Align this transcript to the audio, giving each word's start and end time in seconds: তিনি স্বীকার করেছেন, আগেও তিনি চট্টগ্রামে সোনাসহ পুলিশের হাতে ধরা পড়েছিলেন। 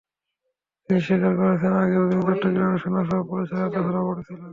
তিনি 0.85 0.99
স্বীকার 1.01 1.33
করেছেন, 1.39 1.73
আগেও 1.83 2.03
তিনি 2.09 2.21
চট্টগ্রামে 2.29 2.77
সোনাসহ 2.83 3.19
পুলিশের 3.29 3.59
হাতে 3.61 3.79
ধরা 3.85 4.01
পড়েছিলেন। 4.07 4.49